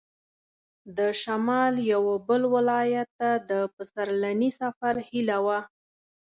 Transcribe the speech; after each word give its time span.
د 0.97 0.99
شمال 1.21 1.73
یوه 1.93 2.15
بل 2.27 2.41
ولایت 2.55 3.09
ته 3.19 3.29
د 3.49 3.51
پسرلني 3.75 4.49
سفر 4.61 4.95
هیله 5.09 5.37
وه. 5.45 5.59